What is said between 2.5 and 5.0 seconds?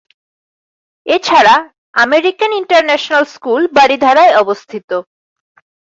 International school বারিধারায় অবস্থিত।